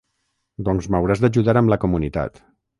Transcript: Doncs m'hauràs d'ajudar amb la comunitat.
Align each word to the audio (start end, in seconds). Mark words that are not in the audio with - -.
Doncs 0.69 0.87
m'hauràs 0.95 1.23
d'ajudar 1.27 1.57
amb 1.63 1.75
la 1.75 1.81
comunitat. 1.87 2.45